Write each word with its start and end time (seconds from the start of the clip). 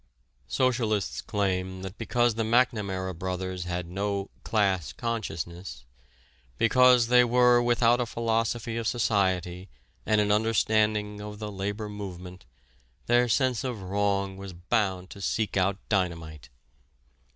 Socialists 0.47 1.21
claim 1.21 1.83
that 1.83 1.99
because 1.99 2.33
the 2.33 2.41
McNamara 2.41 3.15
brothers 3.15 3.65
had 3.65 3.85
no 3.87 4.31
"class 4.43 4.93
consciousness," 4.93 5.85
because 6.57 7.05
they 7.05 7.23
were 7.23 7.61
without 7.61 8.01
a 8.01 8.07
philosophy 8.07 8.77
of 8.77 8.87
society 8.87 9.69
and 10.03 10.19
an 10.19 10.31
understanding 10.31 11.21
of 11.21 11.37
the 11.37 11.51
labor 11.51 11.87
movement 11.87 12.45
their 13.05 13.29
sense 13.29 13.63
of 13.63 13.79
wrong 13.83 14.37
was 14.37 14.53
bound 14.53 15.11
to 15.11 15.21
seek 15.21 15.55
out 15.55 15.77
dynamite. 15.87 16.49